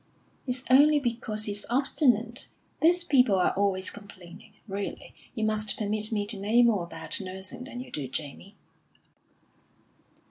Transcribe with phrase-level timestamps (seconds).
[0.47, 2.49] "It's only because he's obstinate.
[2.81, 4.53] Those people are always complaining.
[4.67, 8.55] Really, you must permit me to know more about nursing than you do, Jamie."